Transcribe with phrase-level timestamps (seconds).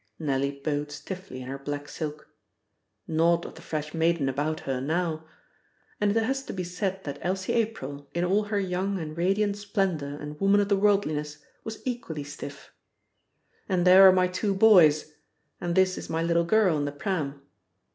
[0.17, 2.27] Nellie bowed stiffly in her black silk.
[3.07, 5.25] Naught of the fresh maiden about her now!
[5.99, 9.57] And it has to be said that Elsie April, in all her young and radiant
[9.57, 12.71] splendour and woman of the worldliness, was equally stiff.
[13.69, 15.13] "And there are my two boys.
[15.59, 17.39] And this is my little girl in the pram."